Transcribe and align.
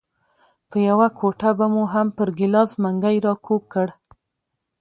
په 0.69 0.77
یوه 0.89 1.07
ګوته 1.17 1.49
به 1.57 1.65
مو 1.73 1.83
هم 1.93 2.07
پر 2.17 2.27
ګیلاس 2.37 2.71
منګی 2.83 3.17
راکوږ 3.25 3.63
کړ. 3.73 3.87